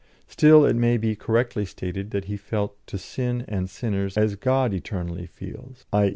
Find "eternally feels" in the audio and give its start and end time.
4.73-5.85